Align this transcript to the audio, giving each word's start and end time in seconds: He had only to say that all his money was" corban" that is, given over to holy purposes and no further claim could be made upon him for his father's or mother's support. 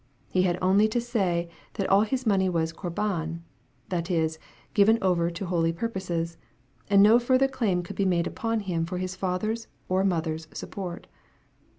He 0.31 0.41
had 0.41 0.57
only 0.63 0.87
to 0.87 0.99
say 0.99 1.47
that 1.75 1.87
all 1.87 2.01
his 2.01 2.25
money 2.25 2.49
was" 2.49 2.73
corban" 2.73 3.43
that 3.89 4.09
is, 4.09 4.39
given 4.73 4.97
over 4.99 5.29
to 5.29 5.45
holy 5.45 5.71
purposes 5.71 6.37
and 6.89 7.03
no 7.03 7.19
further 7.19 7.47
claim 7.47 7.83
could 7.83 7.95
be 7.97 8.05
made 8.05 8.25
upon 8.25 8.61
him 8.61 8.83
for 8.87 8.97
his 8.97 9.15
father's 9.15 9.67
or 9.87 10.03
mother's 10.03 10.47
support. 10.55 11.05